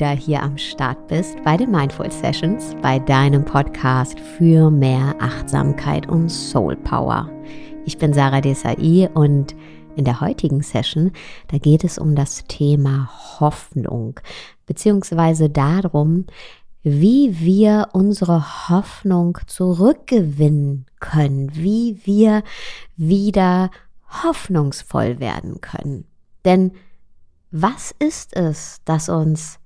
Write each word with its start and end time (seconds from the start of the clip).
wieder 0.00 0.12
hier 0.12 0.42
am 0.42 0.56
Start 0.56 1.08
bist 1.08 1.36
bei 1.44 1.58
den 1.58 1.72
Mindful 1.72 2.10
Sessions, 2.10 2.74
bei 2.80 2.98
deinem 2.98 3.44
Podcast 3.44 4.18
für 4.18 4.70
mehr 4.70 5.14
Achtsamkeit 5.18 6.08
und 6.08 6.30
Soul 6.30 6.74
Power. 6.74 7.28
Ich 7.84 7.98
bin 7.98 8.14
Sarah 8.14 8.40
Desai 8.40 9.10
und 9.12 9.54
in 9.96 10.06
der 10.06 10.22
heutigen 10.22 10.62
Session, 10.62 11.12
da 11.48 11.58
geht 11.58 11.84
es 11.84 11.98
um 11.98 12.14
das 12.14 12.46
Thema 12.48 13.10
Hoffnung, 13.40 14.18
beziehungsweise 14.64 15.50
darum, 15.50 16.24
wie 16.82 17.38
wir 17.38 17.88
unsere 17.92 18.70
Hoffnung 18.70 19.36
zurückgewinnen 19.48 20.86
können, 20.98 21.54
wie 21.54 22.00
wir 22.04 22.42
wieder 22.96 23.70
hoffnungsvoll 24.24 25.20
werden 25.20 25.60
können. 25.60 26.06
Denn 26.46 26.72
was 27.50 27.94
ist 27.98 28.34
es, 28.34 28.80
das 28.86 29.10
uns 29.10 29.59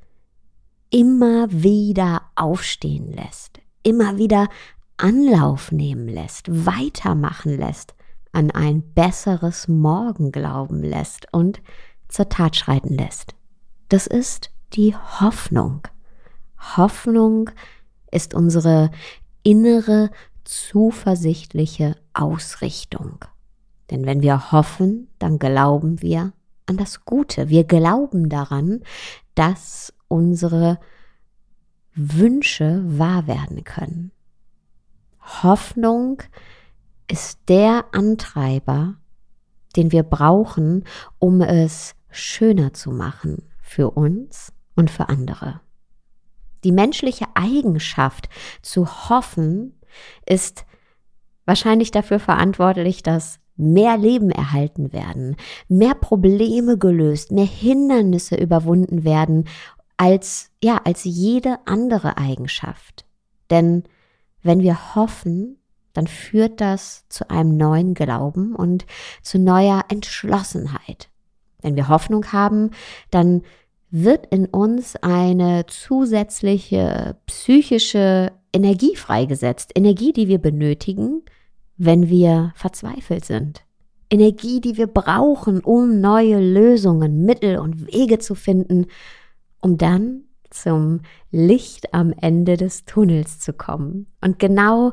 immer 0.94 1.50
wieder 1.50 2.22
aufstehen 2.36 3.12
lässt, 3.12 3.60
immer 3.82 4.16
wieder 4.16 4.48
Anlauf 4.96 5.72
nehmen 5.72 6.06
lässt, 6.06 6.46
weitermachen 6.48 7.58
lässt, 7.58 7.96
an 8.30 8.52
ein 8.52 8.82
besseres 8.94 9.66
Morgen 9.66 10.30
glauben 10.30 10.84
lässt 10.84 11.26
und 11.32 11.60
zur 12.06 12.28
Tat 12.28 12.54
schreiten 12.54 12.94
lässt? 12.94 13.34
Das 13.88 14.06
ist 14.06 14.50
die 14.74 14.94
Hoffnung. 14.94 15.80
Hoffnung 16.76 17.50
ist 18.12 18.32
unsere 18.32 18.92
innere, 19.42 20.12
zuversichtliche 20.44 21.96
Ausrichtung. 22.12 23.18
Denn 23.90 24.06
wenn 24.06 24.22
wir 24.22 24.52
hoffen, 24.52 25.08
dann 25.18 25.40
glauben 25.40 26.00
wir 26.02 26.32
an 26.66 26.76
das 26.76 27.04
Gute. 27.04 27.48
Wir 27.48 27.64
glauben 27.64 28.28
daran, 28.28 28.84
dass 29.34 29.92
unsere 30.08 30.78
Wünsche 31.94 32.82
wahr 32.84 33.26
werden 33.26 33.64
können. 33.64 34.10
Hoffnung 35.42 36.22
ist 37.08 37.38
der 37.48 37.86
Antreiber, 37.92 38.94
den 39.76 39.92
wir 39.92 40.02
brauchen, 40.02 40.84
um 41.18 41.40
es 41.40 41.94
schöner 42.10 42.72
zu 42.72 42.90
machen 42.90 43.42
für 43.60 43.90
uns 43.90 44.52
und 44.74 44.90
für 44.90 45.08
andere. 45.08 45.60
Die 46.64 46.72
menschliche 46.72 47.26
Eigenschaft 47.34 48.28
zu 48.62 49.08
hoffen 49.08 49.78
ist 50.26 50.64
wahrscheinlich 51.44 51.90
dafür 51.90 52.18
verantwortlich, 52.18 53.02
dass 53.02 53.38
mehr 53.56 53.96
Leben 53.96 54.30
erhalten 54.30 54.92
werden, 54.92 55.36
mehr 55.68 55.94
Probleme 55.94 56.76
gelöst, 56.78 57.30
mehr 57.30 57.44
Hindernisse 57.44 58.36
überwunden 58.36 59.04
werden 59.04 59.44
als, 59.96 60.50
ja, 60.62 60.80
als 60.84 61.04
jede 61.04 61.58
andere 61.66 62.16
Eigenschaft. 62.16 63.04
Denn 63.50 63.84
wenn 64.42 64.60
wir 64.60 64.94
hoffen, 64.94 65.58
dann 65.92 66.06
führt 66.06 66.60
das 66.60 67.04
zu 67.08 67.30
einem 67.30 67.56
neuen 67.56 67.94
Glauben 67.94 68.54
und 68.54 68.84
zu 69.22 69.38
neuer 69.38 69.84
Entschlossenheit. 69.88 71.08
Wenn 71.62 71.76
wir 71.76 71.88
Hoffnung 71.88 72.32
haben, 72.32 72.70
dann 73.10 73.42
wird 73.90 74.26
in 74.26 74.46
uns 74.46 74.96
eine 74.96 75.66
zusätzliche 75.66 77.16
psychische 77.26 78.32
Energie 78.52 78.96
freigesetzt, 78.96 79.70
Energie, 79.74 80.12
die 80.12 80.26
wir 80.26 80.38
benötigen, 80.38 81.22
wenn 81.76 82.08
wir 82.08 82.52
verzweifelt 82.56 83.24
sind. 83.24 83.64
Energie, 84.10 84.60
die 84.60 84.76
wir 84.76 84.88
brauchen, 84.88 85.60
um 85.60 86.00
neue 86.00 86.38
Lösungen, 86.40 87.24
Mittel 87.24 87.58
und 87.58 87.86
Wege 87.86 88.18
zu 88.18 88.34
finden, 88.34 88.86
um 89.64 89.78
dann 89.78 90.24
zum 90.50 91.00
Licht 91.30 91.94
am 91.94 92.12
Ende 92.12 92.58
des 92.58 92.84
Tunnels 92.84 93.40
zu 93.40 93.54
kommen. 93.54 94.06
Und 94.20 94.38
genau 94.38 94.92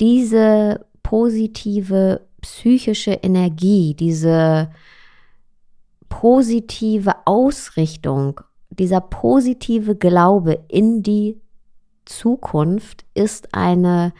diese 0.00 0.86
positive 1.02 2.26
psychische 2.40 3.12
Energie, 3.12 3.94
diese 3.94 4.70
positive 6.08 7.14
Ausrichtung, 7.26 8.40
dieser 8.70 9.02
positive 9.02 9.94
Glaube 9.94 10.64
in 10.68 11.02
die 11.02 11.38
Zukunft 12.06 13.04
ist 13.12 13.54
eine 13.54 14.14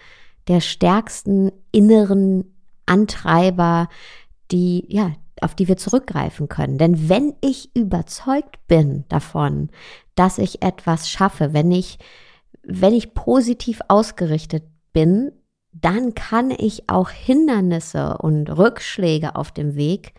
der 0.49 0.61
stärksten 0.61 1.51
inneren 1.73 2.45
Antreiber, 2.85 3.89
die, 4.51 4.85
ja, 4.89 5.13
auf 5.43 5.55
die 5.55 5.69
wir 5.69 5.77
zurückgreifen 5.77 6.49
können. 6.49 6.79
Denn 6.79 7.09
wenn 7.09 7.35
ich 7.41 7.75
überzeugt 7.75 8.67
bin 8.67 9.05
davon, 9.09 9.71
dass 10.15 10.39
ich 10.39 10.63
etwas 10.63 11.09
schaffe, 11.09 11.53
wenn 11.53 11.71
ich, 11.71 11.99
wenn 12.63 12.95
ich 12.95 13.15
positiv 13.15 13.81
ausgerichtet 13.89 14.65
bin, 14.93 15.33
dann 15.73 16.15
kann 16.15 16.51
ich 16.51 16.89
auch 16.89 17.11
Hindernisse 17.11 18.19
und 18.19 18.49
Rückschläge 18.49 19.37
auf 19.37 19.53
dem 19.53 19.77
Weg 19.77 20.15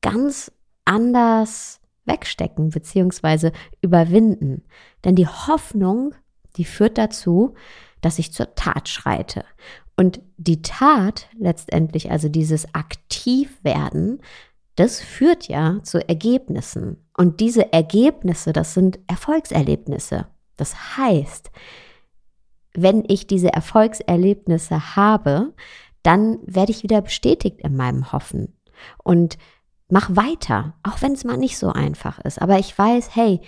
ganz 0.00 0.52
anders 0.84 1.80
wegstecken 2.04 2.70
bzw. 2.70 3.52
überwinden. 3.80 4.64
Denn 5.04 5.14
die 5.14 5.26
Hoffnung, 5.26 6.14
die 6.56 6.64
führt 6.64 6.98
dazu, 6.98 7.54
dass 8.00 8.18
ich 8.18 8.32
zur 8.32 8.54
Tat 8.54 8.88
schreite. 8.88 9.44
Und 9.96 10.20
die 10.36 10.62
Tat 10.62 11.28
letztendlich, 11.36 12.10
also 12.10 12.28
dieses 12.28 12.72
Aktivwerden, 12.74 14.20
das 14.78 15.00
führt 15.00 15.48
ja 15.48 15.80
zu 15.82 16.08
Ergebnissen. 16.08 17.04
Und 17.16 17.40
diese 17.40 17.72
Ergebnisse, 17.72 18.52
das 18.52 18.74
sind 18.74 19.00
Erfolgserlebnisse. 19.08 20.28
Das 20.56 20.96
heißt, 20.96 21.50
wenn 22.74 23.02
ich 23.08 23.26
diese 23.26 23.52
Erfolgserlebnisse 23.52 24.94
habe, 24.94 25.52
dann 26.04 26.38
werde 26.44 26.70
ich 26.70 26.84
wieder 26.84 27.02
bestätigt 27.02 27.60
in 27.62 27.74
meinem 27.74 28.12
Hoffen. 28.12 28.56
Und 29.02 29.36
mach 29.88 30.14
weiter, 30.14 30.74
auch 30.84 31.02
wenn 31.02 31.12
es 31.12 31.24
mal 31.24 31.38
nicht 31.38 31.58
so 31.58 31.70
einfach 31.72 32.20
ist. 32.20 32.40
Aber 32.40 32.60
ich 32.60 32.78
weiß, 32.78 33.16
hey, 33.16 33.40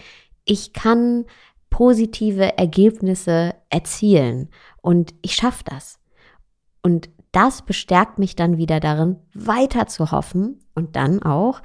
ich 0.45 0.73
kann 0.73 1.27
positive 1.69 2.59
Ergebnisse 2.59 3.55
erzielen 3.69 4.49
und 4.83 5.15
ich 5.23 5.37
schaffe 5.37 5.63
das. 5.65 6.01
Und 6.83 7.09
das 7.33 7.63
bestärkt 7.63 8.19
mich 8.19 8.37
dann 8.37 8.57
wieder 8.57 8.81
darin, 8.81 9.17
weiter 9.35 9.87
zu 9.87 10.11
hoffen 10.11 10.61
und 10.75 10.97
dann 10.97 11.23
auch 11.23 11.63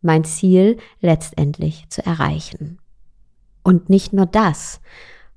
mein 0.00 0.24
Ziel 0.24 0.78
letztendlich 1.00 1.88
zu 1.88 2.04
erreichen. 2.04 2.78
Und 3.62 3.88
nicht 3.88 4.12
nur 4.12 4.26
das. 4.26 4.80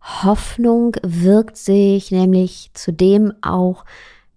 Hoffnung 0.02 0.96
wirkt 1.04 1.58
sich 1.58 2.12
nämlich 2.12 2.72
zudem 2.74 3.34
auch 3.42 3.86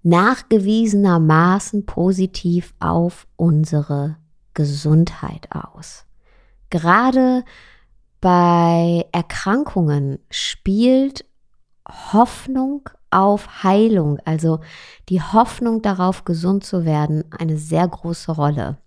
nachgewiesenermaßen 0.02 1.86
positiv 1.86 2.74
auf 2.80 3.26
unsere 3.36 4.16
Gesundheit 4.54 5.48
aus. 5.50 6.06
Gerade 6.70 7.44
bei 8.20 9.06
Erkrankungen 9.12 10.18
spielt 10.30 11.24
Hoffnung 11.88 12.88
auf 13.10 13.62
Heilung, 13.62 14.18
also 14.24 14.60
die 15.08 15.20
Hoffnung 15.20 15.82
darauf, 15.82 16.24
gesund 16.24 16.64
zu 16.64 16.84
werden, 16.84 17.24
eine 17.36 17.56
sehr 17.56 17.86
große 17.86 18.32
Rolle. 18.32 18.78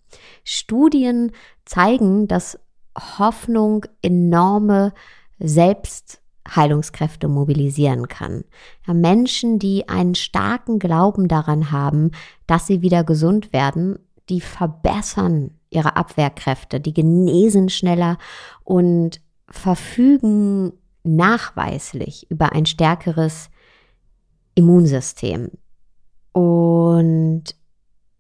Studien 0.44 1.32
zeigen, 1.66 2.28
dass 2.28 2.60
Hoffnung 2.98 3.86
enorme 4.02 4.94
Selbstheilungskräfte 5.40 7.28
mobilisieren 7.28 8.08
kann. 8.08 8.44
Ja, 8.88 8.94
Menschen, 8.94 9.60
die 9.60 9.90
einen 9.90 10.16
starken 10.16 10.80
Glauben 10.80 11.28
daran 11.28 11.72
haben, 11.72 12.12
dass 12.48 12.68
sie 12.68 12.82
wieder 12.82 13.04
gesund 13.04 13.52
werden, 13.52 14.00
die 14.30 14.42
verbessern 14.42 15.52
ihre 15.70 15.96
Abwehrkräfte, 15.96 16.80
die 16.80 16.94
genesen 16.94 17.70
schneller 17.70 18.18
und 18.64 19.20
verfügen 19.50 20.74
nachweislich 21.04 22.30
über 22.30 22.54
ein 22.54 22.66
stärkeres 22.66 23.50
Immunsystem. 24.56 25.52
Und 26.32 27.44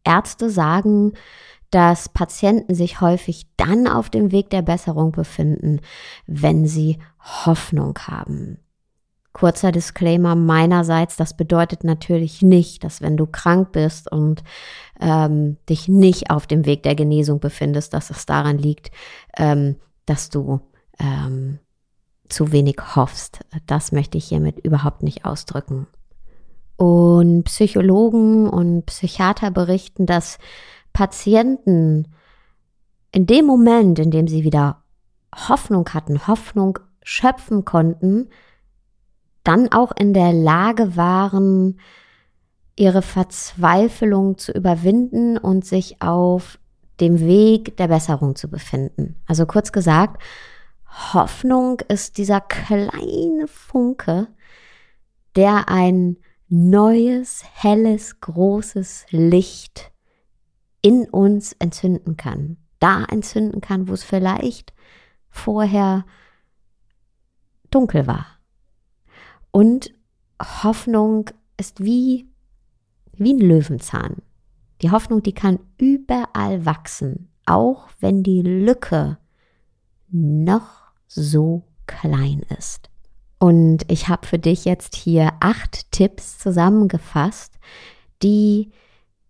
Ärzte 0.03 0.49
sagen, 0.49 1.13
dass 1.73 2.07
Patienten 2.07 2.75
sich 2.75 3.01
häufig 3.01 3.47
dann 3.57 3.87
auf 3.87 4.09
dem 4.09 4.31
Weg 4.31 4.51
der 4.51 4.61
Besserung 4.61 5.11
befinden, 5.11 5.81
wenn 6.27 6.67
sie 6.67 6.99
Hoffnung 7.19 7.97
haben. 7.97 8.59
Kurzer 9.31 9.71
Disclaimer 9.71 10.35
meinerseits, 10.35 11.15
das 11.15 11.35
bedeutet 11.35 11.83
natürlich 11.83 12.43
nicht, 12.43 12.83
dass 12.83 13.01
wenn 13.01 13.17
du 13.17 13.25
krank 13.25 13.71
bist 13.71 14.11
und 14.11 14.43
ähm, 14.99 15.57
dich 15.67 15.87
nicht 15.87 16.29
auf 16.29 16.45
dem 16.45 16.67
Weg 16.67 16.83
der 16.83 16.93
Genesung 16.93 17.39
befindest, 17.39 17.95
dass 17.95 18.11
es 18.11 18.27
daran 18.27 18.59
liegt, 18.59 18.91
ähm, 19.35 19.77
dass 20.05 20.29
du 20.29 20.61
ähm, 20.99 21.57
zu 22.29 22.51
wenig 22.51 22.77
hoffst. 22.95 23.39
Das 23.65 23.91
möchte 23.91 24.19
ich 24.19 24.25
hiermit 24.25 24.59
überhaupt 24.59 25.01
nicht 25.01 25.25
ausdrücken. 25.25 25.87
Und 26.75 27.43
Psychologen 27.43 28.49
und 28.49 28.85
Psychiater 28.85 29.51
berichten, 29.51 30.05
dass 30.05 30.37
Patienten 30.91 32.07
in 33.11 33.27
dem 33.27 33.45
Moment, 33.45 33.99
in 33.99 34.11
dem 34.11 34.27
sie 34.27 34.43
wieder 34.43 34.83
Hoffnung 35.35 35.87
hatten, 35.89 36.27
Hoffnung 36.27 36.79
schöpfen 37.03 37.65
konnten, 37.65 38.29
dann 39.43 39.71
auch 39.71 39.91
in 39.97 40.13
der 40.13 40.33
Lage 40.33 40.95
waren, 40.95 41.79
ihre 42.75 43.01
Verzweiflung 43.01 44.37
zu 44.37 44.51
überwinden 44.51 45.37
und 45.37 45.65
sich 45.65 46.01
auf 46.01 46.59
dem 46.99 47.19
Weg 47.19 47.77
der 47.77 47.87
Besserung 47.87 48.35
zu 48.35 48.49
befinden. 48.49 49.15
Also 49.27 49.45
kurz 49.45 49.71
gesagt, 49.71 50.21
Hoffnung 51.13 51.79
ist 51.87 52.17
dieser 52.17 52.41
kleine 52.41 53.47
Funke, 53.47 54.27
der 55.35 55.69
ein 55.69 56.17
neues, 56.49 57.43
helles, 57.53 58.19
großes 58.19 59.05
Licht 59.09 59.91
in 60.81 61.09
uns 61.09 61.53
entzünden 61.53 62.17
kann. 62.17 62.57
Da 62.79 63.05
entzünden 63.05 63.61
kann, 63.61 63.87
wo 63.87 63.93
es 63.93 64.03
vielleicht 64.03 64.73
vorher 65.29 66.05
dunkel 67.71 68.05
war. 68.07 68.27
Und 69.51 69.93
Hoffnung 70.41 71.29
ist 71.57 71.83
wie, 71.83 72.27
wie 73.13 73.33
ein 73.33 73.39
Löwenzahn. 73.39 74.21
Die 74.81 74.91
Hoffnung, 74.91 75.23
die 75.23 75.33
kann 75.33 75.59
überall 75.77 76.65
wachsen, 76.65 77.29
auch 77.45 77.87
wenn 77.99 78.23
die 78.23 78.41
Lücke 78.41 79.17
noch 80.09 80.91
so 81.07 81.63
klein 81.87 82.41
ist. 82.57 82.89
Und 83.43 83.91
ich 83.91 84.07
habe 84.07 84.25
für 84.25 84.39
dich 84.39 84.63
jetzt 84.63 84.95
hier 84.95 85.33
acht 85.41 85.91
Tipps 85.91 86.39
zusammengefasst, 86.39 87.59
die 88.21 88.71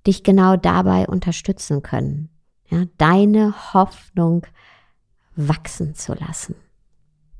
dich 0.05 0.21
genau 0.21 0.55
dabei 0.55 1.07
unterstützen 1.07 1.81
können, 1.81 2.29
ja, 2.69 2.85
deine 2.99 3.73
Hoffnung 3.73 4.45
wachsen 5.35 5.95
zu 5.95 6.13
lassen. 6.13 6.53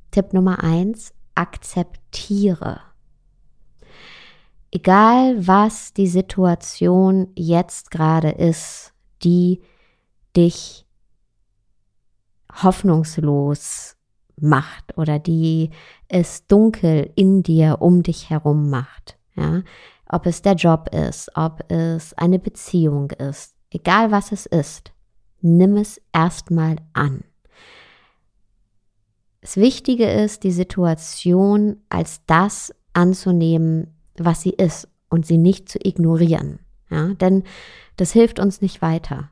Tipp 0.09 0.33
Nummer 0.33 0.63
eins, 0.63 1.13
akzeptiere. 1.35 2.81
Egal 4.71 5.45
was 5.45 5.93
die 5.93 6.07
Situation 6.07 7.27
jetzt 7.35 7.91
gerade 7.91 8.31
ist, 8.31 8.93
die 9.21 9.61
dich 10.35 10.87
hoffnungslos 12.63 13.95
macht 14.39 14.97
oder 14.97 15.19
die 15.19 15.71
es 16.07 16.47
dunkel 16.47 17.11
in 17.15 17.43
dir 17.43 17.77
um 17.81 18.03
dich 18.03 18.29
herum 18.29 18.69
macht. 18.69 19.17
Ja, 19.35 19.63
ob 20.07 20.25
es 20.25 20.41
der 20.41 20.53
Job 20.53 20.89
ist, 20.93 21.31
ob 21.35 21.71
es 21.71 22.13
eine 22.13 22.39
Beziehung 22.39 23.11
ist, 23.11 23.55
egal 23.71 24.11
was 24.11 24.31
es 24.31 24.45
ist, 24.45 24.91
nimm 25.41 25.77
es 25.77 26.01
erstmal 26.13 26.77
an. 26.93 27.23
Das 29.41 29.57
Wichtige 29.57 30.09
ist, 30.09 30.43
die 30.43 30.51
Situation 30.51 31.81
als 31.89 32.21
das 32.27 32.73
anzunehmen, 32.93 33.93
was 34.17 34.41
sie 34.41 34.51
ist 34.51 34.87
und 35.09 35.25
sie 35.25 35.37
nicht 35.37 35.67
zu 35.67 35.79
ignorieren. 35.83 36.59
Ja, 36.89 37.13
denn 37.15 37.43
das 37.97 38.13
hilft 38.13 38.39
uns 38.39 38.61
nicht 38.61 38.81
weiter. 38.81 39.31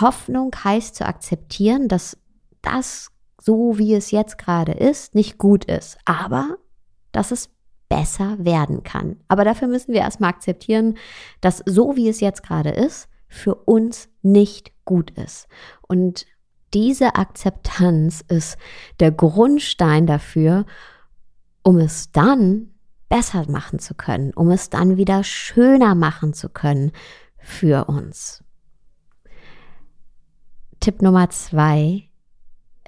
Hoffnung 0.00 0.50
heißt 0.62 0.94
zu 0.94 1.06
akzeptieren, 1.06 1.88
dass 1.88 2.18
das 2.62 3.10
so 3.40 3.78
wie 3.78 3.94
es 3.94 4.10
jetzt 4.10 4.38
gerade 4.38 4.72
ist, 4.72 5.14
nicht 5.14 5.38
gut 5.38 5.64
ist, 5.64 5.98
aber 6.04 6.58
dass 7.12 7.30
es 7.30 7.50
besser 7.88 8.36
werden 8.38 8.82
kann. 8.82 9.16
Aber 9.28 9.44
dafür 9.44 9.68
müssen 9.68 9.92
wir 9.92 10.00
erstmal 10.00 10.30
akzeptieren, 10.30 10.96
dass 11.40 11.62
so 11.66 11.96
wie 11.96 12.08
es 12.08 12.20
jetzt 12.20 12.42
gerade 12.42 12.70
ist, 12.70 13.08
für 13.28 13.54
uns 13.54 14.08
nicht 14.22 14.72
gut 14.84 15.10
ist. 15.12 15.48
Und 15.86 16.26
diese 16.74 17.16
Akzeptanz 17.16 18.22
ist 18.28 18.56
der 19.00 19.10
Grundstein 19.10 20.06
dafür, 20.06 20.66
um 21.62 21.78
es 21.78 22.12
dann 22.12 22.70
besser 23.08 23.50
machen 23.50 23.80
zu 23.80 23.94
können, 23.94 24.32
um 24.34 24.50
es 24.50 24.70
dann 24.70 24.96
wieder 24.96 25.24
schöner 25.24 25.94
machen 25.94 26.32
zu 26.32 26.48
können 26.48 26.92
für 27.38 27.86
uns. 27.86 28.44
Tipp 30.78 31.02
Nummer 31.02 31.28
zwei, 31.30 32.09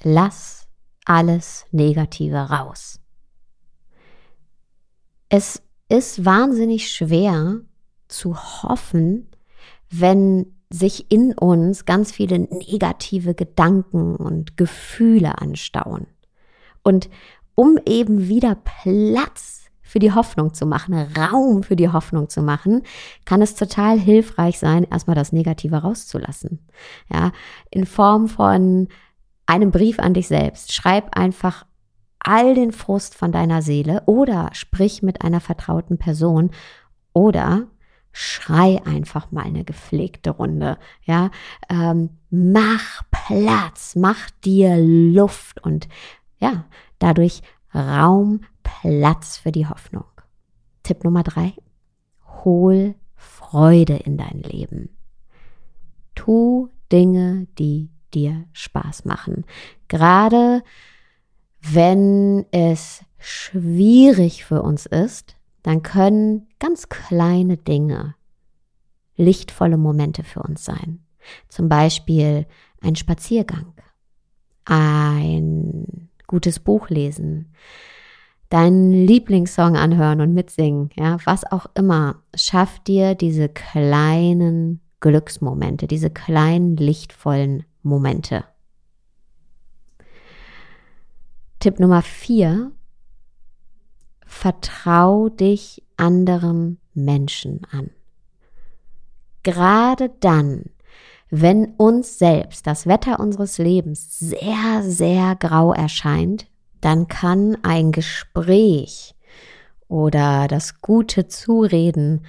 lass 0.05 0.67
alles 1.05 1.67
Negative 1.71 2.37
raus. 2.37 3.01
Es 5.29 5.63
ist 5.89 6.25
wahnsinnig 6.25 6.91
schwer 6.91 7.61
zu 8.09 8.37
hoffen, 8.37 9.29
wenn 9.91 10.55
sich 10.71 11.11
in 11.11 11.35
uns 11.35 11.85
ganz 11.85 12.13
viele 12.13 12.39
negative 12.39 13.35
Gedanken 13.35 14.17
und 14.17 14.57
Gefühle 14.57 15.39
anstauen. 15.39 16.07
Und 16.83 17.11
um 17.55 17.79
eben 17.87 18.29
wieder 18.29 18.57
Platz 18.57 19.67
für 19.83 19.99
die 19.99 20.13
Hoffnung 20.13 20.55
zu 20.55 20.65
machen, 20.65 20.95
Raum 20.95 21.63
für 21.63 21.77
die 21.77 21.91
Hoffnung 21.91 22.31
zu 22.31 22.43
machen, 22.43 22.83
kann 23.27 23.43
es 23.43 23.55
total 23.55 23.99
hilfreich 23.99 24.59
sein, 24.59 24.85
erstmal 24.85 25.17
das 25.17 25.33
Negative 25.33 25.77
rauszulassen. 25.77 26.61
Ja, 27.13 27.33
in 27.71 27.85
Form 27.85 28.29
von 28.29 28.89
einem 29.47 29.71
Brief 29.71 29.99
an 29.99 30.15
dich 30.15 30.29
selbst. 30.29 30.73
Schreib 30.73 31.17
einfach 31.17 31.67
all 32.19 32.55
den 32.55 32.73
Frust 32.73 33.15
von 33.15 33.33
deiner 33.33 33.63
Seele 33.63 34.03
oder 34.07 34.51
sprich 34.53 35.03
mit 35.03 35.23
einer 35.23 35.41
vertrauten 35.41 35.99
Person 35.99 36.51
oder 37.13 37.67
schrei 38.13 38.81
einfach 38.85 39.31
mal 39.33 39.45
eine 39.45 39.65
gepflegte 39.65 40.31
Runde. 40.31 40.79
Ja, 41.05 41.31
ähm, 41.69 42.11
mach 42.31 43.03
Platz, 43.11 43.97
mach 43.97 44.31
dir 44.45 44.77
Luft 44.79 45.63
und 45.65 45.89
ja, 46.39 46.65
dadurch 46.99 47.43
Raum, 47.75 48.41
Platz 48.63 49.39
für 49.39 49.53
die 49.53 49.67
Hoffnung. 49.67 50.05
Tipp 50.83 51.05
Nummer 51.05 51.23
drei: 51.23 51.55
Hol 52.45 52.95
Freude 53.15 53.95
in 53.97 54.17
dein 54.17 54.43
Leben. 54.43 54.91
Tu 56.15 56.69
Dinge, 56.91 57.47
die 57.59 57.89
dir 58.15 58.45
Spaß 58.53 59.05
machen. 59.05 59.45
Gerade 59.89 60.63
wenn 61.61 62.45
es 62.51 63.05
schwierig 63.19 64.45
für 64.45 64.63
uns 64.63 64.87
ist, 64.87 65.37
dann 65.63 65.83
können 65.83 66.49
ganz 66.59 66.89
kleine 66.89 67.57
Dinge 67.57 68.15
lichtvolle 69.17 69.77
Momente 69.77 70.25
für 70.25 70.43
uns 70.43 70.65
sein. 70.65 71.05
Zum 71.49 71.69
Beispiel 71.69 72.47
ein 72.81 72.97
Spaziergang, 72.97 73.73
ein 74.65 76.09
gutes 76.27 76.59
Buch 76.59 76.89
lesen, 76.89 77.55
deinen 78.49 78.93
Lieblingssong 78.93 79.77
anhören 79.77 80.21
und 80.21 80.35
mitsingen, 80.35 80.91
ja, 80.97 81.17
was 81.25 81.51
auch 81.51 81.67
immer. 81.75 82.23
Schaff 82.35 82.81
dir 82.81 83.15
diese 83.15 83.49
kleinen 83.49 84.81
Glücksmomente, 85.01 85.87
diese 85.87 86.11
kleinen 86.11 86.77
lichtvollen 86.77 87.65
Momente. 87.83 88.45
Tipp 91.61 91.79
Nummer 91.79 92.03
vier. 92.03 92.73
Vertrau 94.27 95.29
dich 95.29 95.83
anderen 95.97 96.79
Menschen 96.95 97.61
an. 97.71 97.91
Gerade 99.43 100.11
dann, 100.21 100.71
wenn 101.31 101.75
uns 101.77 102.19
selbst 102.19 102.67
das 102.67 102.87
Wetter 102.87 103.21
unseres 103.21 103.59
Lebens 103.59 104.19
sehr, 104.19 104.83
sehr 104.83 105.37
grau 105.37 105.73
erscheint, 105.73 106.47
dann 106.81 107.09
kann 107.09 107.57
ein 107.63 107.93
Gespräch 107.93 109.15
oder 109.89 110.49
das 110.49 110.81
gute 110.81 111.29
Zureden 111.29 112.27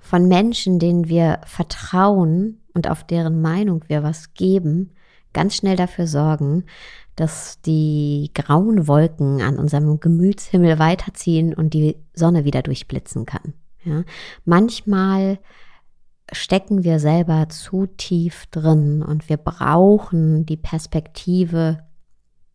von 0.00 0.28
Menschen, 0.28 0.78
denen 0.78 1.08
wir 1.08 1.40
vertrauen 1.46 2.60
und 2.74 2.90
auf 2.90 3.04
deren 3.04 3.40
Meinung 3.40 3.84
wir 3.88 4.02
was 4.02 4.34
geben, 4.34 4.90
ganz 5.32 5.56
schnell 5.56 5.76
dafür 5.76 6.06
sorgen, 6.06 6.64
dass 7.16 7.60
die 7.62 8.30
grauen 8.34 8.88
Wolken 8.88 9.40
an 9.40 9.58
unserem 9.58 10.00
Gemütshimmel 10.00 10.78
weiterziehen 10.78 11.54
und 11.54 11.74
die 11.74 11.96
Sonne 12.14 12.44
wieder 12.44 12.62
durchblitzen 12.62 13.24
kann. 13.24 13.54
Ja? 13.84 14.04
Manchmal 14.44 15.38
stecken 16.32 16.84
wir 16.84 16.98
selber 16.98 17.48
zu 17.48 17.86
tief 17.86 18.46
drin 18.46 19.02
und 19.02 19.28
wir 19.28 19.36
brauchen 19.36 20.46
die 20.46 20.56
Perspektive 20.56 21.78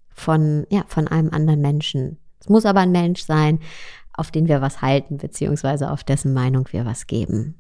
von, 0.09 0.65
ja, 0.69 0.83
von 0.87 1.07
einem 1.07 1.29
anderen 1.29 1.61
Menschen. 1.61 2.17
Es 2.39 2.49
muss 2.49 2.65
aber 2.65 2.81
ein 2.81 2.91
Mensch 2.91 3.23
sein, 3.23 3.59
auf 4.13 4.31
den 4.31 4.47
wir 4.47 4.61
was 4.61 4.81
halten, 4.81 5.17
beziehungsweise 5.17 5.91
auf 5.91 6.03
dessen 6.03 6.33
Meinung 6.33 6.67
wir 6.71 6.85
was 6.85 7.07
geben. 7.07 7.55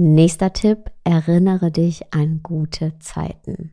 Nächster 0.00 0.52
Tipp, 0.52 0.92
erinnere 1.02 1.72
dich 1.72 2.14
an 2.14 2.38
gute 2.44 2.96
Zeiten. 3.00 3.72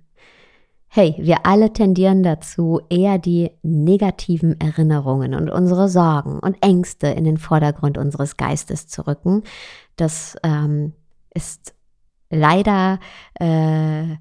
Hey, 0.87 1.13
wir 1.19 1.45
alle 1.45 1.71
tendieren 1.71 2.23
dazu, 2.23 2.81
eher 2.89 3.19
die 3.19 3.51
negativen 3.61 4.59
Erinnerungen 4.59 5.35
und 5.35 5.51
unsere 5.51 5.87
Sorgen 5.87 6.39
und 6.39 6.57
Ängste 6.61 7.09
in 7.09 7.25
den 7.25 7.37
Vordergrund 7.37 7.99
unseres 7.99 8.37
Geistes 8.37 8.87
zu 8.87 9.05
rücken. 9.05 9.43
Das 9.97 10.35
ähm, 10.41 10.93
ist 11.31 11.75
leider 12.31 12.97
äh, 13.35 14.15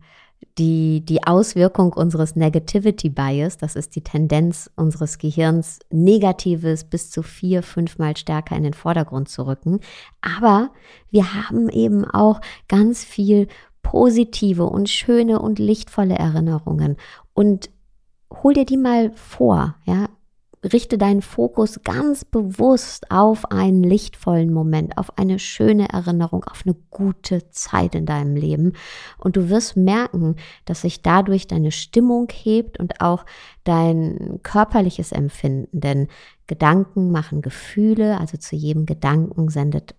die, 0.59 1.05
die 1.05 1.27
Auswirkung 1.27 1.93
unseres 1.93 2.37
Negativity 2.37 3.09
Bias, 3.09 3.57
das 3.57 3.75
ist 3.75 3.97
die 3.97 4.03
Tendenz 4.03 4.71
unseres 4.77 5.19
Gehirns, 5.19 5.81
Negatives 5.91 6.85
bis 6.85 7.11
zu 7.11 7.23
vier, 7.23 7.63
fünfmal 7.63 8.17
stärker 8.17 8.57
in 8.57 8.63
den 8.63 8.75
Vordergrund 8.75 9.29
zu 9.29 9.47
rücken. 9.47 9.81
Aber 10.21 10.71
wir 11.11 11.35
haben 11.35 11.69
eben 11.69 12.05
auch 12.05 12.41
ganz 12.69 13.05
viel 13.05 13.49
positive 13.83 14.65
und 14.65 14.89
schöne 14.89 15.41
und 15.41 15.59
lichtvolle 15.59 16.15
Erinnerungen. 16.15 16.97
Und 17.33 17.71
hol 18.43 18.55
dir 18.55 18.65
die 18.65 18.77
mal 18.77 19.11
vor, 19.15 19.77
ja 19.85 20.09
richte 20.73 20.99
deinen 20.99 21.23
Fokus 21.23 21.83
ganz 21.83 22.25
bewusst 22.25 23.11
auf 23.11 23.51
einen 23.51 23.83
lichtvollen 23.83 24.53
Moment, 24.53 24.97
auf 24.97 25.19
eine 25.19 25.39
schöne 25.39 25.89
Erinnerung, 25.91 26.45
auf 26.45 26.63
eine 26.65 26.75
gute 26.91 27.51
Zeit 27.51 27.95
in 27.95 28.07
deinem 28.07 28.37
Leben. 28.37 28.73
Und 29.19 29.37
du 29.37 29.49
wirst 29.51 29.77
merken, 29.77 30.37
dass 30.65 30.83
sich 30.83 31.03
dadurch 31.03 31.47
deine 31.47 31.71
Stimmung 31.71 32.29
hebt 32.33 32.81
und 32.81 33.01
auch 33.01 33.25
dein 33.65 34.41
körperliches 34.43 35.13
Empfinden. 35.13 35.81
Denn 35.81 36.09
Gedanken 36.47 37.11
machen 37.11 37.43
Gefühle, 37.43 38.19
also 38.19 38.39
zu 38.39 38.57
jedem 38.57 38.87
Gedanken 38.87 39.49
sendet 39.49 39.95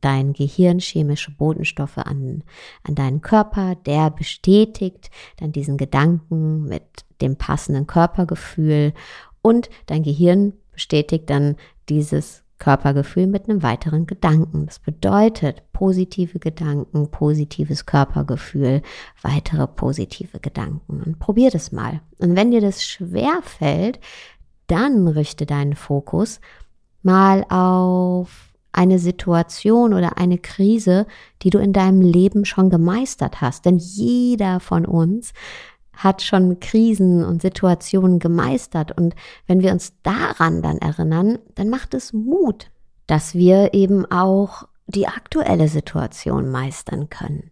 dein 0.00 0.34
Gehirn 0.34 0.78
chemische 0.78 1.32
Botenstoffe 1.32 1.98
an, 1.98 2.44
an 2.84 2.94
deinen 2.94 3.22
Körper, 3.22 3.74
der 3.74 4.10
bestätigt 4.10 5.10
dann 5.38 5.52
diesen 5.52 5.78
Gedanken 5.78 6.64
mit 6.64 6.84
dem 7.20 7.36
passenden 7.36 7.86
Körpergefühl 7.86 8.92
und 9.46 9.70
dein 9.86 10.02
Gehirn 10.02 10.54
bestätigt 10.72 11.30
dann 11.30 11.54
dieses 11.88 12.42
Körpergefühl 12.58 13.28
mit 13.28 13.48
einem 13.48 13.62
weiteren 13.62 14.08
Gedanken. 14.08 14.66
Das 14.66 14.80
bedeutet 14.80 15.62
positive 15.72 16.40
Gedanken, 16.40 17.12
positives 17.12 17.86
Körpergefühl, 17.86 18.82
weitere 19.22 19.68
positive 19.68 20.40
Gedanken. 20.40 21.00
Und 21.00 21.20
probier 21.20 21.52
das 21.52 21.70
mal. 21.70 22.00
Und 22.18 22.34
wenn 22.34 22.50
dir 22.50 22.60
das 22.60 22.84
schwer 22.84 23.40
fällt, 23.44 24.00
dann 24.66 25.06
richte 25.06 25.46
deinen 25.46 25.76
Fokus 25.76 26.40
mal 27.04 27.44
auf 27.48 28.52
eine 28.72 28.98
Situation 28.98 29.94
oder 29.94 30.18
eine 30.18 30.38
Krise, 30.38 31.06
die 31.42 31.50
du 31.50 31.58
in 31.58 31.72
deinem 31.72 32.00
Leben 32.00 32.44
schon 32.44 32.68
gemeistert 32.68 33.40
hast. 33.40 33.64
Denn 33.64 33.78
jeder 33.78 34.58
von 34.58 34.86
uns 34.86 35.32
hat 35.96 36.22
schon 36.22 36.60
Krisen 36.60 37.24
und 37.24 37.42
Situationen 37.42 38.18
gemeistert. 38.18 38.96
Und 38.96 39.14
wenn 39.46 39.60
wir 39.60 39.72
uns 39.72 39.94
daran 40.02 40.62
dann 40.62 40.78
erinnern, 40.78 41.38
dann 41.54 41.68
macht 41.68 41.94
es 41.94 42.12
Mut, 42.12 42.70
dass 43.06 43.34
wir 43.34 43.74
eben 43.74 44.04
auch 44.10 44.68
die 44.86 45.08
aktuelle 45.08 45.68
Situation 45.68 46.50
meistern 46.50 47.08
können. 47.08 47.50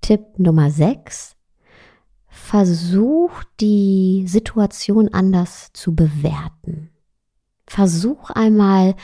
Tipp 0.00 0.38
Nummer 0.38 0.70
6. 0.70 1.36
Versuch 2.28 3.30
die 3.60 4.24
Situation 4.26 5.08
anders 5.12 5.70
zu 5.72 5.94
bewerten. 5.94 6.90
Versuch 7.66 8.30
einmal 8.30 8.94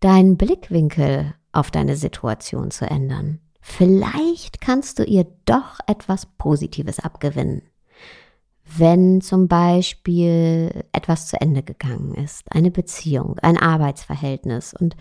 deinen 0.00 0.36
Blickwinkel 0.36 1.34
auf 1.52 1.70
deine 1.70 1.96
Situation 1.96 2.70
zu 2.70 2.86
ändern. 2.86 3.40
Vielleicht 3.64 4.60
kannst 4.60 4.98
du 4.98 5.04
ihr 5.04 5.24
doch 5.44 5.78
etwas 5.86 6.26
Positives 6.26 6.98
abgewinnen. 6.98 7.62
Wenn 8.64 9.20
zum 9.20 9.46
Beispiel 9.46 10.84
etwas 10.92 11.28
zu 11.28 11.40
Ende 11.40 11.62
gegangen 11.62 12.14
ist, 12.14 12.50
eine 12.50 12.72
Beziehung, 12.72 13.38
ein 13.38 13.56
Arbeitsverhältnis 13.56 14.74
und 14.74 14.96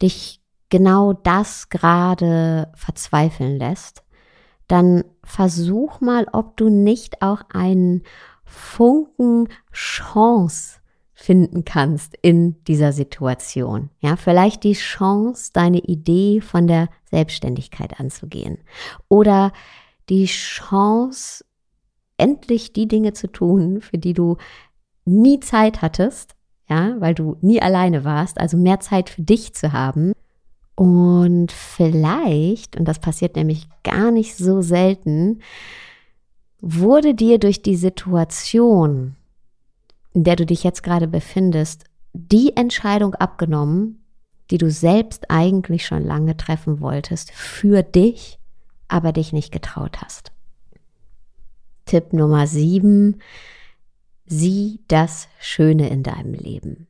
dich 0.00 0.40
genau 0.70 1.12
das 1.12 1.68
gerade 1.68 2.72
verzweifeln 2.74 3.58
lässt, 3.58 4.02
dann 4.66 5.04
versuch 5.22 6.00
mal, 6.00 6.26
ob 6.32 6.56
du 6.56 6.70
nicht 6.70 7.20
auch 7.20 7.42
einen 7.52 8.02
Funken 8.44 9.48
Chance 9.72 10.80
finden 11.12 11.64
kannst 11.64 12.16
in 12.22 12.62
dieser 12.64 12.92
Situation. 12.92 13.90
Ja, 14.00 14.16
vielleicht 14.16 14.64
die 14.64 14.72
Chance, 14.72 15.50
deine 15.52 15.78
Idee 15.78 16.40
von 16.40 16.66
der 16.66 16.88
Selbstständigkeit 17.14 18.00
anzugehen 18.00 18.58
oder 19.08 19.52
die 20.08 20.26
Chance, 20.26 21.44
endlich 22.16 22.72
die 22.72 22.88
Dinge 22.88 23.12
zu 23.12 23.28
tun, 23.28 23.80
für 23.80 23.98
die 23.98 24.14
du 24.14 24.36
nie 25.04 25.38
Zeit 25.38 25.80
hattest, 25.80 26.34
ja, 26.68 26.96
weil 26.98 27.14
du 27.14 27.36
nie 27.40 27.62
alleine 27.62 28.04
warst, 28.04 28.40
also 28.40 28.56
mehr 28.56 28.80
Zeit 28.80 29.10
für 29.10 29.22
dich 29.22 29.54
zu 29.54 29.72
haben. 29.72 30.12
Und 30.74 31.52
vielleicht, 31.52 32.76
und 32.76 32.86
das 32.86 32.98
passiert 32.98 33.36
nämlich 33.36 33.68
gar 33.84 34.10
nicht 34.10 34.36
so 34.36 34.60
selten, 34.60 35.40
wurde 36.60 37.14
dir 37.14 37.38
durch 37.38 37.62
die 37.62 37.76
Situation, 37.76 39.14
in 40.14 40.24
der 40.24 40.34
du 40.34 40.46
dich 40.46 40.64
jetzt 40.64 40.82
gerade 40.82 41.06
befindest, 41.06 41.84
die 42.12 42.56
Entscheidung 42.56 43.14
abgenommen, 43.14 44.03
die 44.50 44.58
du 44.58 44.70
selbst 44.70 45.30
eigentlich 45.30 45.86
schon 45.86 46.04
lange 46.04 46.36
treffen 46.36 46.80
wolltest, 46.80 47.32
für 47.32 47.82
dich, 47.82 48.38
aber 48.88 49.12
dich 49.12 49.32
nicht 49.32 49.52
getraut 49.52 50.02
hast. 50.02 50.32
Tipp 51.86 52.12
Nummer 52.12 52.46
sieben, 52.46 53.20
sieh 54.26 54.80
das 54.88 55.28
Schöne 55.40 55.88
in 55.88 56.02
deinem 56.02 56.34
Leben. 56.34 56.86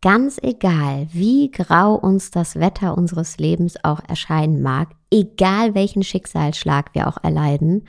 Ganz 0.00 0.38
egal, 0.42 1.06
wie 1.12 1.50
grau 1.50 1.94
uns 1.94 2.32
das 2.32 2.56
Wetter 2.56 2.98
unseres 2.98 3.38
Lebens 3.38 3.76
auch 3.84 4.00
erscheinen 4.08 4.60
mag, 4.60 4.88
egal 5.12 5.76
welchen 5.76 6.02
Schicksalsschlag 6.02 6.92
wir 6.94 7.06
auch 7.06 7.22
erleiden, 7.22 7.86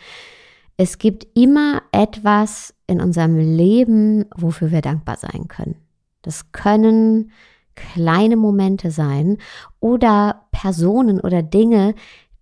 es 0.78 1.00
gibt 1.00 1.28
immer 1.36 1.82
etwas 1.92 2.74
in 2.88 3.02
unserem 3.02 3.38
Leben, 3.38 4.26
wofür 4.36 4.72
wir 4.72 4.82
dankbar 4.82 5.18
sein 5.18 5.48
können. 5.48 5.76
Das 6.22 6.52
können 6.52 7.32
kleine 7.76 8.38
Momente 8.38 8.92
sein 8.92 9.38
oder 9.80 10.46
Personen 10.52 11.20
oder 11.20 11.44
Dinge, 11.44 11.96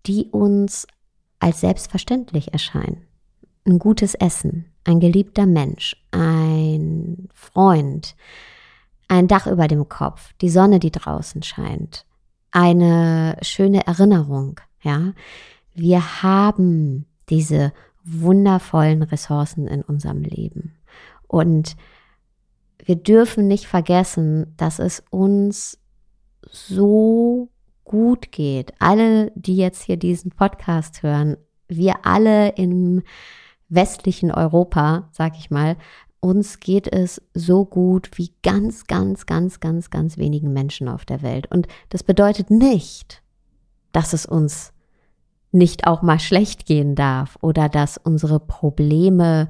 die 0.05 0.27
uns 0.31 0.87
als 1.39 1.61
selbstverständlich 1.61 2.53
erscheinen. 2.53 3.05
Ein 3.65 3.79
gutes 3.79 4.15
Essen, 4.15 4.65
ein 4.83 4.99
geliebter 4.99 5.45
Mensch, 5.45 5.95
ein 6.11 7.29
Freund, 7.33 8.15
ein 9.07 9.27
Dach 9.27 9.47
über 9.47 9.67
dem 9.67 9.87
Kopf, 9.89 10.33
die 10.41 10.49
Sonne, 10.49 10.79
die 10.79 10.91
draußen 10.91 11.43
scheint, 11.43 12.05
eine 12.51 13.37
schöne 13.41 13.85
Erinnerung, 13.87 14.59
ja. 14.81 15.13
Wir 15.73 16.21
haben 16.21 17.05
diese 17.29 17.71
wundervollen 18.03 19.03
Ressourcen 19.03 19.67
in 19.67 19.81
unserem 19.81 20.21
Leben. 20.21 20.75
Und 21.27 21.75
wir 22.85 22.95
dürfen 22.95 23.47
nicht 23.47 23.67
vergessen, 23.67 24.53
dass 24.57 24.79
es 24.79 25.03
uns 25.09 25.79
so 26.49 27.49
gut 27.83 28.31
geht. 28.31 28.73
Alle, 28.79 29.31
die 29.35 29.55
jetzt 29.55 29.83
hier 29.83 29.97
diesen 29.97 30.31
Podcast 30.31 31.03
hören, 31.03 31.37
wir 31.67 32.05
alle 32.05 32.49
im 32.49 33.03
westlichen 33.69 34.31
Europa, 34.31 35.09
sag 35.11 35.37
ich 35.37 35.49
mal, 35.49 35.77
uns 36.19 36.59
geht 36.59 36.87
es 36.87 37.21
so 37.33 37.65
gut 37.65 38.11
wie 38.15 38.31
ganz, 38.43 38.85
ganz, 38.85 39.25
ganz, 39.25 39.59
ganz, 39.59 39.89
ganz 39.89 40.17
wenigen 40.17 40.53
Menschen 40.53 40.87
auf 40.87 41.03
der 41.03 41.21
Welt. 41.21 41.47
Und 41.51 41.67
das 41.89 42.03
bedeutet 42.03 42.51
nicht, 42.51 43.23
dass 43.91 44.13
es 44.13 44.25
uns 44.25 44.73
nicht 45.51 45.87
auch 45.87 46.01
mal 46.01 46.19
schlecht 46.19 46.65
gehen 46.65 46.95
darf 46.95 47.37
oder 47.41 47.69
dass 47.69 47.97
unsere 47.97 48.39
Probleme 48.39 49.49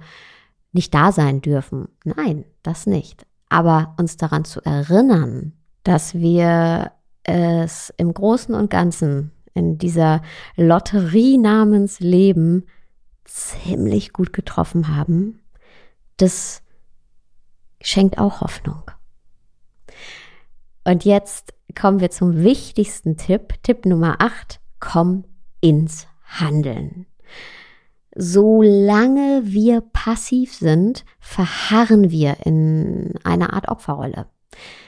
nicht 0.71 0.93
da 0.93 1.11
sein 1.11 1.41
dürfen. 1.41 1.89
Nein, 2.03 2.45
das 2.63 2.87
nicht. 2.87 3.25
Aber 3.49 3.95
uns 3.97 4.17
daran 4.17 4.45
zu 4.45 4.61
erinnern, 4.61 5.53
dass 5.83 6.13
wir 6.13 6.91
es 7.23 7.93
im 7.97 8.13
Großen 8.13 8.55
und 8.55 8.69
Ganzen 8.69 9.31
in 9.53 9.77
dieser 9.77 10.21
Lotterie 10.55 11.37
namens 11.37 11.99
Leben 11.99 12.65
ziemlich 13.25 14.13
gut 14.13 14.33
getroffen 14.33 14.95
haben, 14.95 15.41
das 16.17 16.61
schenkt 17.81 18.17
auch 18.17 18.41
Hoffnung. 18.41 18.83
Und 20.83 21.05
jetzt 21.05 21.53
kommen 21.79 21.99
wir 21.99 22.09
zum 22.09 22.43
wichtigsten 22.43 23.17
Tipp, 23.17 23.55
Tipp 23.63 23.85
Nummer 23.85 24.15
8, 24.19 24.59
komm 24.79 25.25
ins 25.59 26.07
Handeln. 26.25 27.05
Solange 28.15 29.41
wir 29.45 29.81
passiv 29.81 30.53
sind, 30.53 31.05
verharren 31.19 32.11
wir 32.11 32.45
in 32.45 33.15
einer 33.23 33.53
Art 33.53 33.69
Opferrolle. 33.69 34.27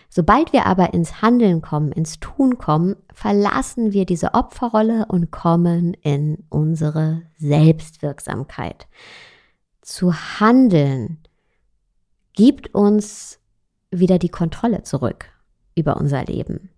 Sobald 0.10 0.54
wir 0.54 0.68
aber 0.68 0.94
ins 0.94 1.22
Handeln 1.22 1.62
kommen, 1.62 1.92
ins 1.92 2.20
Tun 2.20 2.60
kommen, 2.60 2.98
verlassen 3.12 3.94
wir 3.94 4.06
diese 4.06 4.34
Opferrolle 4.36 5.08
und 5.08 5.32
kommen 5.32 5.96
in 6.02 6.44
unsere 6.50 7.24
Selbstwirksamkeit. 7.38 8.88
Zu 9.82 10.14
handeln 10.14 11.18
gibt 12.34 12.76
uns 12.76 13.40
wieder 13.90 14.20
die 14.20 14.30
Kontrolle 14.30 14.84
zurück 14.84 15.26
über 15.76 15.98
unser 15.98 16.26
Leben 16.26 16.70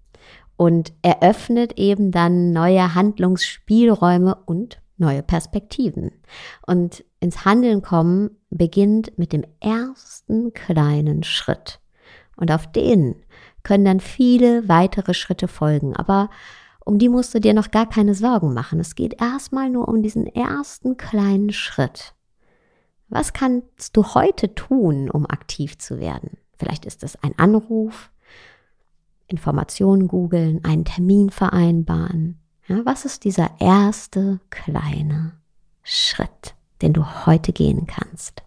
und 0.57 0.93
eröffnet 1.01 1.77
eben 1.77 2.11
dann 2.11 2.53
neue 2.53 2.95
Handlungsspielräume 2.95 4.35
und 4.45 4.79
neue 4.97 5.23
Perspektiven. 5.23 6.11
Und 6.65 7.03
ins 7.19 7.45
Handeln 7.45 7.81
kommen 7.81 8.31
beginnt 8.49 9.17
mit 9.17 9.33
dem 9.33 9.43
ersten 9.59 10.53
kleinen 10.53 11.23
Schritt. 11.23 11.79
Und 12.35 12.51
auf 12.51 12.71
den 12.71 13.15
können 13.63 13.85
dann 13.85 13.99
viele 13.99 14.67
weitere 14.67 15.13
Schritte 15.13 15.47
folgen. 15.47 15.95
Aber 15.95 16.29
um 16.85 16.99
die 16.99 17.09
musst 17.09 17.33
du 17.33 17.39
dir 17.39 17.53
noch 17.53 17.71
gar 17.71 17.89
keine 17.89 18.13
Sorgen 18.13 18.53
machen. 18.53 18.79
Es 18.79 18.95
geht 18.95 19.19
erstmal 19.19 19.69
nur 19.69 19.87
um 19.87 20.03
diesen 20.03 20.27
ersten 20.27 20.97
kleinen 20.97 21.51
Schritt. 21.51 22.13
Was 23.07 23.33
kannst 23.33 23.97
du 23.97 24.03
heute 24.13 24.53
tun, 24.55 25.09
um 25.09 25.25
aktiv 25.25 25.77
zu 25.77 25.99
werden? 25.99 26.37
Vielleicht 26.57 26.85
ist 26.85 27.03
es 27.03 27.15
ein 27.21 27.37
Anruf, 27.37 28.11
Informationen 29.27 30.07
googeln, 30.07 30.63
einen 30.63 30.85
Termin 30.85 31.29
vereinbaren. 31.29 32.39
Ja, 32.67 32.83
was 32.83 33.05
ist 33.05 33.23
dieser 33.25 33.51
erste 33.59 34.39
kleine 34.49 35.33
Schritt, 35.83 36.55
den 36.81 36.93
du 36.93 37.25
heute 37.25 37.53
gehen 37.53 37.85
kannst? 37.85 38.41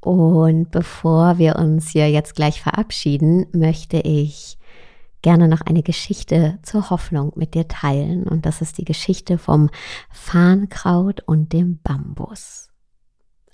Und 0.00 0.70
bevor 0.70 1.38
wir 1.38 1.56
uns 1.56 1.88
hier 1.90 2.10
jetzt 2.10 2.34
gleich 2.34 2.62
verabschieden, 2.62 3.46
möchte 3.52 3.98
ich 3.98 4.58
gerne 5.22 5.48
noch 5.48 5.62
eine 5.62 5.82
Geschichte 5.82 6.58
zur 6.62 6.90
Hoffnung 6.90 7.32
mit 7.34 7.54
dir 7.54 7.66
teilen. 7.66 8.28
Und 8.28 8.46
das 8.46 8.60
ist 8.60 8.78
die 8.78 8.84
Geschichte 8.84 9.38
vom 9.38 9.70
Farnkraut 10.10 11.22
und 11.26 11.52
dem 11.52 11.80
Bambus. 11.82 12.70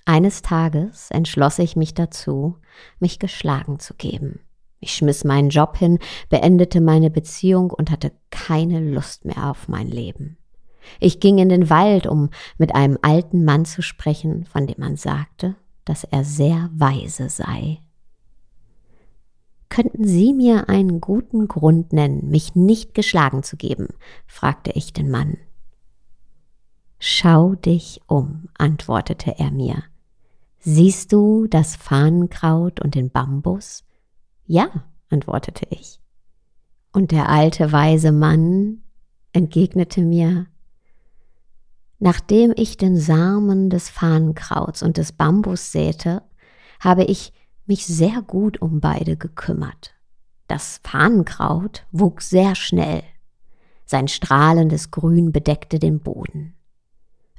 Eines 0.05 0.43
Tages 0.43 1.09
entschloss 1.11 1.59
ich 1.59 1.75
mich 1.75 1.93
dazu, 1.93 2.57
mich 2.99 3.19
geschlagen 3.19 3.79
zu 3.79 3.95
geben. 3.95 4.44
Ich 4.85 4.93
schmiss 4.93 5.23
meinen 5.23 5.49
Job 5.49 5.77
hin, 5.77 5.97
beendete 6.29 6.79
meine 6.79 7.09
Beziehung 7.09 7.71
und 7.71 7.89
hatte 7.89 8.11
keine 8.29 8.79
Lust 8.79 9.25
mehr 9.25 9.49
auf 9.49 9.67
mein 9.67 9.87
Leben. 9.87 10.37
Ich 10.99 11.19
ging 11.19 11.39
in 11.39 11.49
den 11.49 11.71
Wald, 11.71 12.05
um 12.05 12.29
mit 12.59 12.75
einem 12.75 12.99
alten 13.01 13.43
Mann 13.43 13.65
zu 13.65 13.81
sprechen, 13.81 14.45
von 14.45 14.67
dem 14.67 14.75
man 14.77 14.95
sagte, 14.95 15.55
dass 15.85 16.03
er 16.03 16.23
sehr 16.23 16.69
weise 16.71 17.31
sei. 17.31 17.79
Könnten 19.69 20.05
Sie 20.05 20.33
mir 20.33 20.69
einen 20.69 21.01
guten 21.01 21.47
Grund 21.47 21.91
nennen, 21.91 22.29
mich 22.29 22.53
nicht 22.53 22.93
geschlagen 22.93 23.41
zu 23.41 23.57
geben? 23.57 23.87
fragte 24.27 24.69
ich 24.73 24.93
den 24.93 25.09
Mann. 25.09 25.37
Schau 26.99 27.55
dich 27.55 28.01
um, 28.05 28.49
antwortete 28.55 29.39
er 29.39 29.49
mir. 29.49 29.81
Siehst 30.59 31.11
du 31.11 31.47
das 31.47 31.75
Fahnenkraut 31.75 32.81
und 32.81 32.93
den 32.93 33.09
Bambus? 33.09 33.84
Ja, 34.45 34.69
antwortete 35.09 35.65
ich. 35.69 35.99
Und 36.91 37.11
der 37.11 37.29
alte 37.29 37.71
weise 37.71 38.11
Mann 38.11 38.83
entgegnete 39.33 40.01
mir, 40.01 40.47
Nachdem 41.99 42.53
ich 42.55 42.77
den 42.77 42.97
Samen 42.97 43.69
des 43.69 43.89
Fahnenkrauts 43.89 44.83
und 44.83 44.97
des 44.97 45.11
Bambus 45.11 45.71
säte, 45.71 46.23
habe 46.79 47.03
ich 47.05 47.31
mich 47.65 47.85
sehr 47.85 48.21
gut 48.21 48.61
um 48.61 48.79
beide 48.79 49.17
gekümmert. 49.17 49.93
Das 50.47 50.81
Fahnenkraut 50.83 51.85
wuchs 51.91 52.29
sehr 52.29 52.53
schnell. 52.55 53.01
Sein 53.85 54.07
strahlendes 54.07 54.91
Grün 54.91 55.31
bedeckte 55.31 55.79
den 55.79 55.99
Boden. 55.99 56.53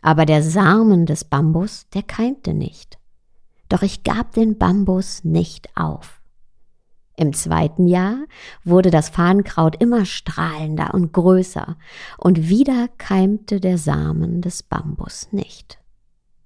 Aber 0.00 0.26
der 0.26 0.42
Samen 0.42 1.06
des 1.06 1.24
Bambus, 1.24 1.88
der 1.90 2.02
keimte 2.02 2.54
nicht. 2.54 2.98
Doch 3.68 3.82
ich 3.82 4.04
gab 4.04 4.32
den 4.32 4.56
Bambus 4.56 5.22
nicht 5.24 5.76
auf. 5.76 6.22
Im 7.16 7.32
zweiten 7.32 7.86
Jahr 7.86 8.18
wurde 8.62 8.90
das 8.90 9.08
Fahnenkraut 9.08 9.80
immer 9.80 10.04
strahlender 10.04 10.92
und 10.92 11.12
größer, 11.12 11.76
und 12.18 12.48
wieder 12.48 12.88
keimte 12.98 13.58
der 13.58 13.78
Samen 13.78 14.42
des 14.42 14.62
Bambus 14.62 15.32
nicht. 15.32 15.78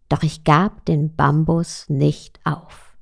Doch 0.09 0.23
ich 0.23 0.45
gab 0.45 0.85
den 0.85 1.15
Bambus 1.17 1.89
nicht 1.89 2.41
auf. 2.45 2.97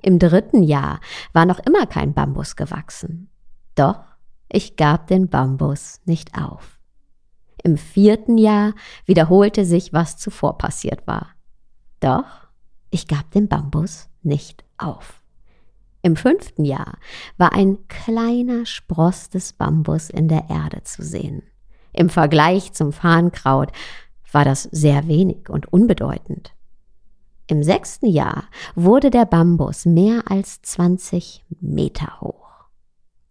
Im 0.00 0.18
dritten 0.18 0.62
Jahr 0.62 1.00
war 1.32 1.44
noch 1.44 1.58
immer 1.58 1.86
kein 1.86 2.14
Bambus 2.14 2.56
gewachsen. 2.56 3.28
Doch 3.74 4.00
ich 4.48 4.76
gab 4.76 5.08
den 5.08 5.28
Bambus 5.28 6.00
nicht 6.06 6.38
auf. 6.38 6.78
Im 7.62 7.76
vierten 7.76 8.38
Jahr 8.38 8.72
wiederholte 9.04 9.64
sich, 9.64 9.92
was 9.92 10.16
zuvor 10.16 10.56
passiert 10.56 11.06
war. 11.06 11.28
Doch 12.00 12.48
ich 12.90 13.08
gab 13.08 13.30
den 13.32 13.48
Bambus 13.48 14.08
nicht 14.22 14.64
auf. 14.78 15.17
Im 16.08 16.16
fünften 16.16 16.64
Jahr 16.64 16.96
war 17.36 17.52
ein 17.52 17.86
kleiner 17.88 18.64
Spross 18.64 19.28
des 19.28 19.52
Bambus 19.52 20.08
in 20.08 20.26
der 20.26 20.48
Erde 20.48 20.82
zu 20.82 21.02
sehen. 21.02 21.42
Im 21.92 22.08
Vergleich 22.08 22.72
zum 22.72 22.94
Farnkraut 22.94 23.72
war 24.32 24.46
das 24.46 24.62
sehr 24.62 25.06
wenig 25.06 25.50
und 25.50 25.70
unbedeutend. 25.70 26.54
Im 27.46 27.62
sechsten 27.62 28.06
Jahr 28.06 28.44
wurde 28.74 29.10
der 29.10 29.26
Bambus 29.26 29.84
mehr 29.84 30.22
als 30.30 30.62
20 30.62 31.44
Meter 31.60 32.22
hoch. 32.22 32.70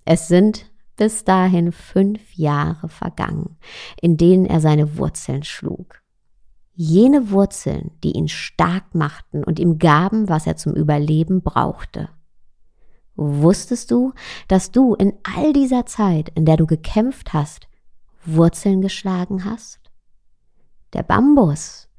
Es 0.06 0.28
sind 0.28 0.70
bis 0.98 1.24
dahin 1.24 1.72
fünf 1.72 2.36
Jahre 2.36 2.90
vergangen, 2.90 3.58
in 4.00 4.18
denen 4.18 4.46
er 4.46 4.60
seine 4.60 5.00
Wurzeln 5.00 5.42
schlug. 5.42 6.00
Jene 6.76 7.32
Wurzeln, 7.32 7.90
die 8.04 8.12
ihn 8.12 8.28
stark 8.28 8.94
machten 8.94 9.44
und 9.44 9.58
ihm 9.58 9.80
gaben, 9.80 10.30
was 10.30 10.46
er 10.46 10.58
zum 10.58 10.76
Überleben 10.76 11.42
brauchte. 11.42 12.10
Wusstest 13.18 13.92
du, 13.92 14.14
dass 14.48 14.72
du 14.72 14.94
in 14.94 15.14
all 15.24 15.52
dieser 15.52 15.86
Zeit, 15.88 16.30
in 16.36 16.46
der 16.46 16.56
du 16.56 16.68
gekämpft 16.68 17.34
hast, 17.34 17.68
Wurzeln 18.24 18.82
geschlagen 18.82 19.44
hast? 19.44 19.80
Der 20.94 21.02
Bambus 21.04 21.90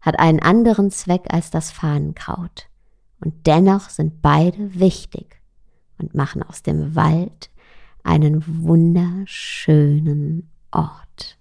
hat 0.00 0.18
einen 0.18 0.40
anderen 0.40 0.90
Zweck 0.90 1.24
als 1.28 1.50
das 1.50 1.70
Fahnenkraut, 1.72 2.68
und 3.20 3.46
dennoch 3.46 3.90
sind 3.90 4.22
beide 4.22 4.78
wichtig 4.78 5.42
und 5.98 6.14
machen 6.14 6.42
aus 6.42 6.62
dem 6.62 6.94
Wald 6.94 7.50
einen 8.02 8.42
wunderschönen 8.64 10.48
Ort. 10.70 11.39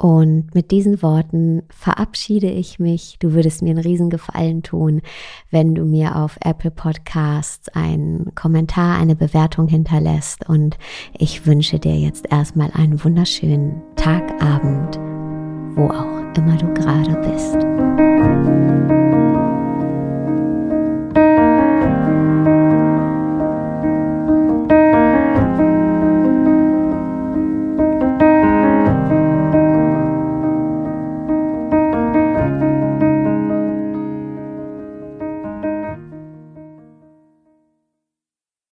Und 0.00 0.54
mit 0.54 0.70
diesen 0.70 1.02
Worten 1.02 1.62
verabschiede 1.68 2.50
ich 2.50 2.78
mich. 2.78 3.16
Du 3.18 3.34
würdest 3.34 3.60
mir 3.60 3.68
einen 3.68 3.84
Riesengefallen 3.84 4.62
tun, 4.62 5.02
wenn 5.50 5.74
du 5.74 5.84
mir 5.84 6.16
auf 6.16 6.38
Apple 6.42 6.70
Podcasts 6.70 7.68
einen 7.68 8.34
Kommentar, 8.34 8.98
eine 8.98 9.14
Bewertung 9.14 9.68
hinterlässt. 9.68 10.48
Und 10.48 10.78
ich 11.12 11.44
wünsche 11.44 11.78
dir 11.78 11.98
jetzt 11.98 12.32
erstmal 12.32 12.70
einen 12.72 13.04
wunderschönen 13.04 13.82
Tag, 13.96 14.42
Abend, 14.42 14.96
wo 15.76 15.84
auch 15.88 16.34
immer 16.34 16.56
du 16.56 16.72
gerade 16.72 17.20
bist. 17.30 17.58